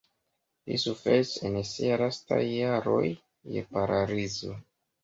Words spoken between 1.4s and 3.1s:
en siaj lastaj jaroj